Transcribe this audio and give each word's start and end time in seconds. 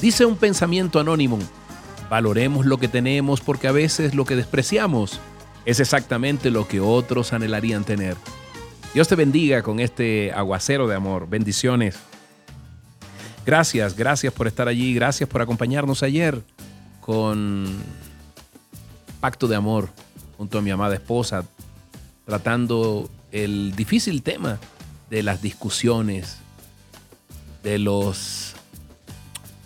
Dice 0.00 0.24
un 0.24 0.36
pensamiento 0.36 0.98
anónimo, 0.98 1.38
valoremos 2.08 2.64
lo 2.64 2.78
que 2.78 2.88
tenemos 2.88 3.42
porque 3.42 3.68
a 3.68 3.72
veces 3.72 4.14
lo 4.14 4.24
que 4.24 4.34
despreciamos 4.34 5.20
es 5.66 5.78
exactamente 5.78 6.50
lo 6.50 6.66
que 6.66 6.80
otros 6.80 7.34
anhelarían 7.34 7.84
tener. 7.84 8.16
Dios 8.94 9.08
te 9.08 9.14
bendiga 9.14 9.62
con 9.62 9.78
este 9.78 10.32
aguacero 10.32 10.88
de 10.88 10.94
amor. 10.94 11.28
Bendiciones. 11.28 11.96
Gracias, 13.44 13.94
gracias 13.94 14.32
por 14.32 14.46
estar 14.46 14.68
allí, 14.68 14.94
gracias 14.94 15.28
por 15.28 15.42
acompañarnos 15.42 16.02
ayer 16.02 16.42
con 17.02 17.66
Pacto 19.20 19.48
de 19.48 19.56
Amor 19.56 19.90
junto 20.38 20.58
a 20.58 20.62
mi 20.62 20.70
amada 20.70 20.94
esposa, 20.94 21.44
tratando 22.24 23.10
el 23.32 23.76
difícil 23.76 24.22
tema 24.22 24.58
de 25.10 25.22
las 25.22 25.42
discusiones, 25.42 26.38
de 27.62 27.78
los 27.78 28.49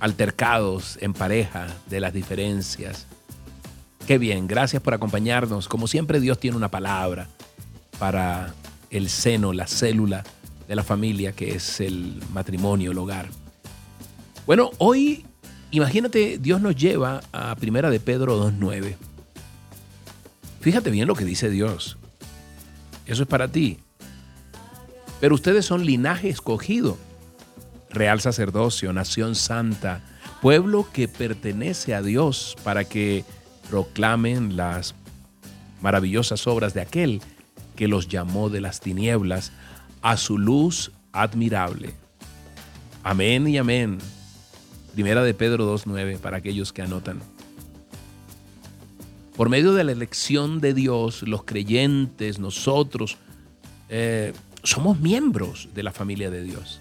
altercados 0.00 0.98
en 1.00 1.12
pareja, 1.12 1.66
de 1.88 2.00
las 2.00 2.12
diferencias. 2.12 3.06
Qué 4.06 4.18
bien, 4.18 4.46
gracias 4.46 4.82
por 4.82 4.94
acompañarnos. 4.94 5.68
Como 5.68 5.86
siempre 5.86 6.20
Dios 6.20 6.38
tiene 6.38 6.56
una 6.56 6.70
palabra 6.70 7.28
para 7.98 8.54
el 8.90 9.08
seno, 9.08 9.52
la 9.52 9.66
célula 9.66 10.24
de 10.66 10.76
la 10.76 10.82
familia 10.82 11.32
que 11.32 11.54
es 11.54 11.80
el 11.80 12.22
matrimonio, 12.32 12.92
el 12.92 12.98
hogar. 12.98 13.28
Bueno, 14.46 14.70
hoy 14.78 15.26
imagínate, 15.70 16.38
Dios 16.38 16.60
nos 16.60 16.76
lleva 16.76 17.20
a 17.32 17.54
Primera 17.56 17.90
de 17.90 18.00
Pedro 18.00 18.50
2.9. 18.50 18.96
Fíjate 20.60 20.90
bien 20.90 21.06
lo 21.06 21.14
que 21.14 21.24
dice 21.24 21.50
Dios. 21.50 21.98
Eso 23.06 23.22
es 23.22 23.28
para 23.28 23.48
ti. 23.48 23.78
Pero 25.20 25.34
ustedes 25.34 25.66
son 25.66 25.84
linaje 25.84 26.28
escogido, 26.28 26.96
real 27.90 28.20
sacerdocio, 28.20 28.92
nación 28.92 29.34
santa, 29.34 30.02
pueblo 30.40 30.88
que 30.92 31.08
pertenece 31.08 31.94
a 31.94 32.02
Dios 32.02 32.56
para 32.64 32.84
que 32.84 33.24
proclamen 33.68 34.56
las 34.56 34.94
maravillosas 35.80 36.46
obras 36.46 36.74
de 36.74 36.80
aquel 36.80 37.20
que 37.76 37.88
los 37.88 38.08
llamó 38.08 38.50
de 38.50 38.60
las 38.60 38.80
tinieblas 38.80 39.52
a 40.02 40.16
su 40.16 40.38
luz 40.38 40.92
admirable. 41.12 41.94
Amén 43.02 43.46
y 43.48 43.58
amén. 43.58 43.98
Primera 44.94 45.22
de 45.22 45.34
Pedro 45.34 45.72
2.9 45.76 46.18
para 46.18 46.38
aquellos 46.38 46.72
que 46.72 46.82
anotan. 46.82 47.20
Por 49.36 49.48
medio 49.48 49.72
de 49.72 49.84
la 49.84 49.92
elección 49.92 50.60
de 50.60 50.74
Dios, 50.74 51.22
los 51.22 51.44
creyentes, 51.44 52.40
nosotros, 52.40 53.16
eh, 53.88 54.32
somos 54.64 54.98
miembros 54.98 55.68
de 55.74 55.84
la 55.84 55.92
familia 55.92 56.30
de 56.30 56.42
Dios. 56.42 56.80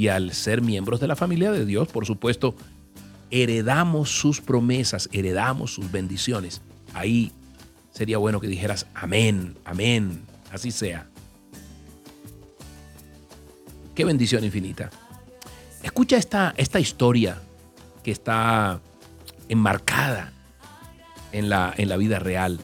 Y 0.00 0.08
al 0.08 0.32
ser 0.32 0.62
miembros 0.62 0.98
de 0.98 1.06
la 1.06 1.14
familia 1.14 1.52
de 1.52 1.66
Dios, 1.66 1.88
por 1.88 2.06
supuesto, 2.06 2.54
heredamos 3.30 4.08
sus 4.08 4.40
promesas, 4.40 5.10
heredamos 5.12 5.74
sus 5.74 5.92
bendiciones. 5.92 6.62
Ahí 6.94 7.32
sería 7.92 8.16
bueno 8.16 8.40
que 8.40 8.48
dijeras, 8.48 8.86
amén, 8.94 9.58
amén, 9.62 10.22
así 10.50 10.70
sea. 10.70 11.06
Qué 13.94 14.06
bendición 14.06 14.42
infinita. 14.42 14.88
Escucha 15.82 16.16
esta, 16.16 16.54
esta 16.56 16.80
historia 16.80 17.36
que 18.02 18.10
está 18.10 18.80
enmarcada 19.50 20.32
en 21.30 21.50
la, 21.50 21.74
en 21.76 21.90
la 21.90 21.98
vida 21.98 22.18
real. 22.18 22.58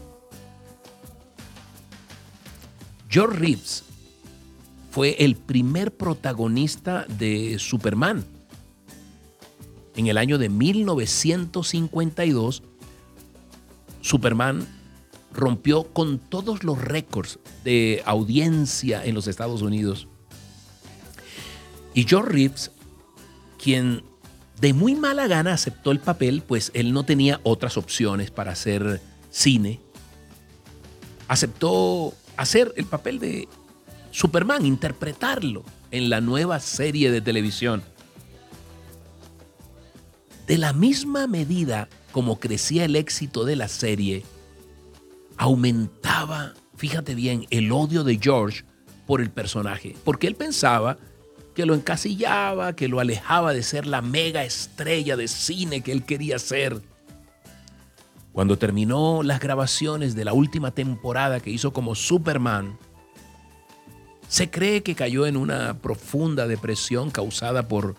George 3.11 3.39
Reeves 3.39 3.86
fue 4.97 5.17
el 5.19 5.37
primer 5.37 5.95
protagonista 5.95 7.05
de 7.19 7.59
Superman. 7.59 8.25
En 9.95 10.07
el 10.07 10.17
año 10.17 10.39
de 10.39 10.49
1952, 10.49 12.63
Superman 14.01 14.67
rompió 15.35 15.93
con 15.93 16.19
todos 16.19 16.65
los 16.65 16.81
récords 16.81 17.39
de 17.63 18.03
audiencia 18.07 19.05
en 19.05 19.15
los 19.15 19.27
Estados 19.27 19.61
Unidos. 19.61 20.09
Y 21.93 22.05
George 22.05 22.33
Reeves, 22.33 22.71
quien 23.63 24.03
de 24.63 24.73
muy 24.73 24.95
mala 24.95 25.27
gana 25.27 25.53
aceptó 25.53 25.91
el 25.91 26.01
papel, 26.01 26.43
pues 26.43 26.71
él 26.73 26.95
no 26.95 27.05
tenía 27.05 27.39
otras 27.43 27.77
opciones 27.77 28.31
para 28.31 28.53
hacer 28.53 29.03
cine, 29.31 29.79
aceptó 31.29 32.15
hacer 32.39 32.73
el 32.79 32.87
papel 32.87 33.19
de 33.19 33.47
Superman, 34.17 34.65
interpretarlo 34.65 35.63
en 35.91 36.09
la 36.09 36.23
nueva 36.23 36.59
serie 36.59 37.11
de 37.11 37.21
televisión. 37.21 37.83
De 40.47 40.57
la 40.57 40.73
misma 40.73 41.27
medida 41.27 41.91
como 42.13 42.41
crecía 42.41 42.87
el 42.87 42.97
éxito 42.97 43.45
de 43.45 43.57
la 43.57 43.69
serie, 43.69 44.25
aumentaba, 45.37 46.55
fíjate 46.77 47.15
bien, 47.15 47.45
el 47.51 47.71
odio 47.71 48.05
de 48.05 48.19
George 48.19 48.65
por 49.07 49.21
el 49.21 49.29
personaje, 49.29 49.95
porque 50.03 50.29
él 50.29 50.35
pensaba 50.35 50.97
que 51.55 51.67
lo 51.67 51.75
encasillaba, 51.75 52.75
que 52.75 52.89
lo 52.89 53.01
alejaba 53.01 53.53
de 53.53 53.63
ser 53.63 53.87
la 53.87 54.01
mega 54.01 54.45
estrella 54.45 55.19
de 55.19 55.29
cine 55.29 55.83
que 55.83 55.93
él 55.93 56.05
quería 56.07 56.39
ser. 56.39 56.81
Cuando 58.33 58.57
terminó 58.57 59.23
las 59.23 59.41
grabaciones 59.41 60.15
de 60.15 60.25
la 60.25 60.33
última 60.33 60.71
temporada 60.71 61.41
que 61.41 61.51
hizo 61.51 61.75
como 61.75 61.95
Superman, 61.95 62.79
se 64.29 64.51
cree 64.51 64.83
que 64.83 64.95
cayó 64.95 65.27
en 65.27 65.37
una 65.37 65.75
profunda 65.79 66.47
depresión 66.47 67.11
causada 67.11 67.69
por, 67.69 67.97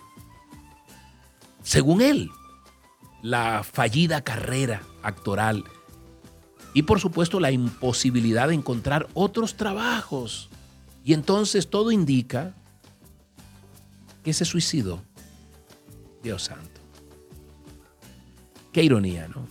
según 1.64 2.02
él, 2.02 2.30
la 3.22 3.64
fallida 3.64 4.22
carrera 4.22 4.82
actoral 5.02 5.64
y 6.74 6.84
por 6.84 7.00
supuesto 7.00 7.40
la 7.40 7.52
imposibilidad 7.52 8.50
de 8.50 8.54
encontrar 8.54 9.08
otros 9.14 9.56
trabajos. 9.56 10.50
Y 11.04 11.14
entonces 11.14 11.70
todo 11.70 11.92
indica 11.92 12.54
que 14.24 14.34
se 14.34 14.46
suicidó. 14.46 15.02
Dios 16.22 16.44
santo. 16.44 16.82
Qué 18.74 18.84
ironía, 18.84 19.28
¿no? 19.28 19.48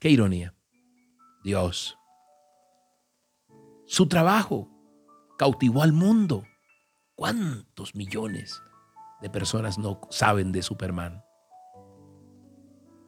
Qué 0.00 0.10
ironía. 0.10 0.52
Dios. 1.42 1.96
Su 3.86 4.06
trabajo 4.06 4.68
cautivó 5.38 5.82
al 5.82 5.92
mundo. 5.92 6.44
¿Cuántos 7.14 7.94
millones 7.94 8.62
de 9.20 9.30
personas 9.30 9.78
no 9.78 10.00
saben 10.10 10.52
de 10.52 10.62
Superman? 10.62 11.24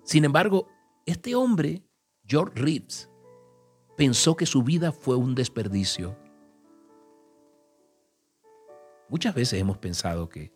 Sin 0.05 0.25
embargo, 0.25 0.69
este 1.05 1.35
hombre, 1.35 1.83
George 2.25 2.61
Reeves, 2.61 3.11
pensó 3.97 4.37
que 4.37 4.47
su 4.47 4.63
vida 4.63 4.93
fue 4.93 5.17
un 5.17 5.35
desperdicio. 5.35 6.17
Muchas 9.09 9.35
veces 9.35 9.61
hemos 9.61 9.79
pensado 9.79 10.29
que, 10.29 10.53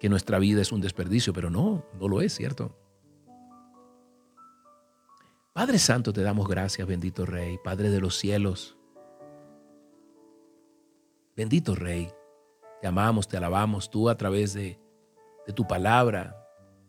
que 0.00 0.08
nuestra 0.08 0.38
vida 0.38 0.60
es 0.60 0.72
un 0.72 0.80
desperdicio, 0.80 1.32
pero 1.32 1.50
no, 1.50 1.84
no 2.00 2.08
lo 2.08 2.20
es, 2.20 2.34
¿cierto? 2.34 2.76
Padre 5.52 5.78
Santo, 5.78 6.12
te 6.12 6.22
damos 6.22 6.48
gracias, 6.48 6.86
bendito 6.86 7.24
Rey, 7.24 7.58
Padre 7.62 7.90
de 7.90 8.00
los 8.00 8.16
cielos. 8.16 8.76
Bendito 11.36 11.74
Rey, 11.74 12.08
te 12.80 12.86
amamos, 12.86 13.28
te 13.28 13.36
alabamos, 13.36 13.90
tú 13.90 14.08
a 14.08 14.16
través 14.16 14.54
de, 14.54 14.80
de 15.46 15.52
tu 15.52 15.66
palabra 15.66 16.42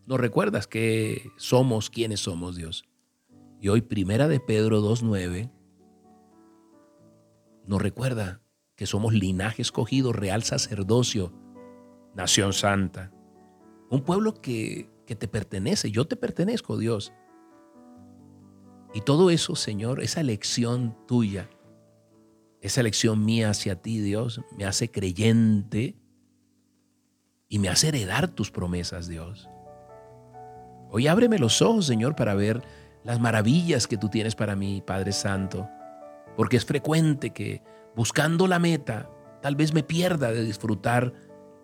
nos 0.07 0.21
recuerdas 0.21 0.67
que 0.67 1.33
somos 1.35 1.89
quienes 1.89 2.21
somos, 2.21 2.55
Dios. 2.55 2.85
Y 3.59 3.67
hoy, 3.67 3.81
primera 3.81 4.29
de 4.29 4.39
Pedro 4.39 4.81
2.9, 4.81 5.51
nos 7.65 7.81
recuerda 7.81 8.41
que 8.77 8.85
somos 8.85 9.13
linaje 9.13 9.61
escogido, 9.61 10.13
real 10.13 10.43
sacerdocio, 10.43 11.33
nación 12.15 12.53
santa, 12.53 13.11
un 13.89 14.01
pueblo 14.01 14.33
que, 14.33 14.89
que 15.05 15.17
te 15.17 15.27
pertenece, 15.27 15.91
yo 15.91 16.07
te 16.07 16.15
pertenezco, 16.15 16.77
Dios. 16.77 17.11
Y 18.93 19.01
todo 19.01 19.29
eso, 19.29 19.57
Señor, 19.57 20.01
esa 20.01 20.21
elección 20.21 20.95
tuya, 21.05 21.49
esa 22.61 22.81
elección 22.81 23.23
mía 23.23 23.49
hacia 23.49 23.81
ti, 23.81 23.99
Dios, 23.99 24.41
me 24.57 24.65
hace 24.65 24.89
creyente 24.89 25.95
y 27.49 27.59
me 27.59 27.69
hace 27.69 27.89
heredar 27.89 28.27
tus 28.27 28.51
promesas, 28.51 29.07
Dios. 29.07 29.49
Hoy 30.89 31.07
ábreme 31.07 31.39
los 31.39 31.61
ojos, 31.61 31.85
Señor, 31.85 32.15
para 32.15 32.33
ver 32.33 32.63
las 33.03 33.19
maravillas 33.19 33.87
que 33.87 33.97
tú 33.97 34.09
tienes 34.09 34.35
para 34.35 34.55
mí, 34.55 34.81
Padre 34.85 35.11
Santo, 35.11 35.69
porque 36.35 36.57
es 36.57 36.65
frecuente 36.65 37.31
que 37.31 37.61
buscando 37.95 38.47
la 38.47 38.59
meta, 38.59 39.09
tal 39.41 39.55
vez 39.55 39.73
me 39.73 39.83
pierda 39.83 40.31
de 40.31 40.43
disfrutar 40.43 41.13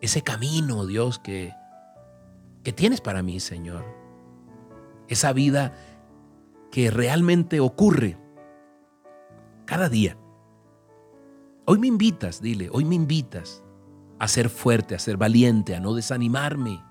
ese 0.02 0.22
camino, 0.22 0.86
Dios, 0.86 1.20
que, 1.20 1.54
que 2.64 2.74
tienes 2.74 3.02
para 3.02 3.24
mí, 3.24 3.40
Señor. 3.40 3.86
Esa 5.08 5.34
vida 5.34 5.74
que 6.72 6.92
realmente 6.92 7.60
ocurre 7.60 8.18
cada 9.66 9.90
día. 9.90 10.18
Hoy 11.66 11.80
me 11.80 11.88
invitas, 11.88 12.42
dile, 12.42 12.70
hoy 12.72 12.84
me 12.84 12.96
invitas 12.96 13.64
a 14.20 14.28
ser 14.28 14.50
fuerte, 14.50 14.96
a 14.96 15.00
ser 15.00 15.18
valiente, 15.18 15.76
a 15.76 15.80
no 15.80 15.94
desanimarme, 15.94 16.84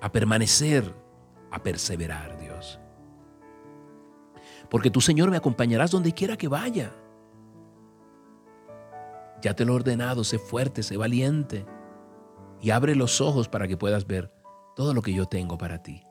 a 0.00 0.10
permanecer, 0.10 0.94
a 1.50 1.62
perseverar, 1.62 2.38
Dios. 2.38 2.80
Porque 4.68 4.90
tú, 4.90 5.00
Señor, 5.00 5.30
me 5.30 5.36
acompañarás 5.36 5.92
donde 5.92 6.12
quiera 6.12 6.36
que 6.36 6.48
vaya. 6.48 6.92
Ya 9.40 9.54
te 9.54 9.64
lo 9.64 9.72
he 9.72 9.76
ordenado, 9.76 10.24
sé 10.24 10.38
fuerte, 10.38 10.82
sé 10.82 10.96
valiente 10.96 11.64
y 12.60 12.70
abre 12.70 12.96
los 12.96 13.20
ojos 13.20 13.48
para 13.48 13.68
que 13.68 13.76
puedas 13.76 14.06
ver 14.06 14.32
todo 14.74 14.94
lo 14.94 15.02
que 15.02 15.14
yo 15.14 15.26
tengo 15.26 15.56
para 15.58 15.82
ti. 15.82 16.02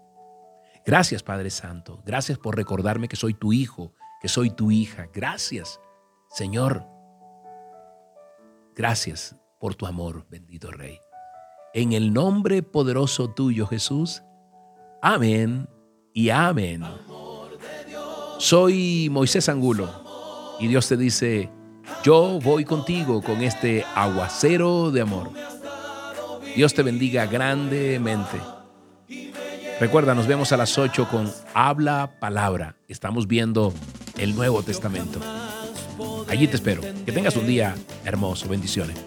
Gracias, 0.85 1.23
Padre 1.23 1.49
Santo. 1.49 2.01
Gracias 2.05 2.37
por 2.37 2.55
recordarme 2.55 3.07
que 3.07 3.15
soy 3.15 3.33
tu 3.33 3.51
hijo, 3.51 3.93
que 4.21 4.29
soy 4.29 4.51
tu 4.51 4.71
hija. 4.71 5.07
Gracias, 5.13 5.81
Señor. 6.29 6.94
Gracias 8.75 9.37
por 9.59 9.75
tu 9.75 9.85
amor, 9.85 10.25
bendito 10.29 10.69
Rey. 10.69 10.99
En 11.73 11.93
el 11.93 12.13
nombre 12.13 12.61
poderoso 12.61 13.29
tuyo, 13.29 13.67
Jesús. 13.67 14.21
Amén 15.01 15.69
y 16.13 16.29
amén. 16.29 16.83
Soy 18.37 19.07
Moisés 19.09 19.47
Angulo 19.47 19.89
y 20.59 20.67
Dios 20.67 20.89
te 20.89 20.97
dice, 20.97 21.49
yo 22.03 22.39
voy 22.43 22.65
contigo 22.65 23.21
con 23.21 23.41
este 23.41 23.85
aguacero 23.95 24.91
de 24.91 25.01
amor. 25.01 25.31
Dios 26.55 26.73
te 26.73 26.83
bendiga 26.83 27.25
grandemente. 27.27 28.39
Recuerda, 29.79 30.13
nos 30.15 30.27
vemos 30.27 30.51
a 30.51 30.57
las 30.57 30.77
8 30.77 31.07
con 31.09 31.31
Habla 31.53 32.17
Palabra. 32.19 32.75
Estamos 32.87 33.27
viendo 33.27 33.73
el 34.17 34.35
Nuevo 34.35 34.63
Testamento. 34.63 35.19
Allí 36.35 36.49
te 36.49 36.57
espero. 36.57 36.81
Que 37.05 37.13
tengas 37.13 37.37
un 37.37 37.47
día 37.47 37.73
hermoso. 38.03 38.49
Bendiciones. 38.49 38.97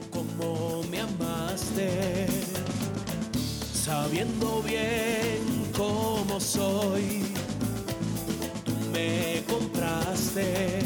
sabiendo 3.85 4.63
bien 4.63 5.39
cómo 5.77 6.41
soy, 6.41 7.25
tú 8.65 8.73
me 8.93 9.43
compraste 9.47 10.78